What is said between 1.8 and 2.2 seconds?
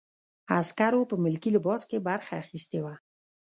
کې